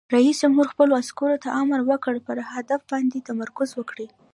رئیس 0.15 0.35
جمهور 0.43 0.65
خپلو 0.73 0.93
عسکرو 1.01 1.41
ته 1.43 1.49
امر 1.61 1.79
وکړ؛ 1.89 2.15
پر 2.27 2.37
هدف 2.53 2.81
باندې 2.91 3.25
تمرکز 3.29 3.69
وکړئ! 3.75 4.07